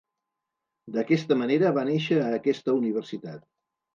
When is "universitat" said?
2.79-3.45